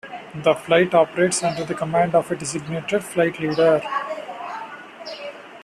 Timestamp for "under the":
1.43-1.75